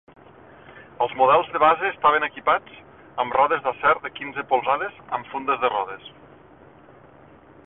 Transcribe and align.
Els 1.05 1.11
models 1.19 1.51
de 1.55 1.61
base 1.63 1.85
estaven 1.89 2.25
equipats 2.29 2.79
amb 3.25 3.37
rodes 3.41 3.63
d'acer 3.69 3.93
de 4.07 4.13
quinze 4.19 4.49
polzades 4.55 4.99
amb 5.19 5.33
fundes 5.35 5.65
de 5.67 5.75
rodes. 5.79 6.13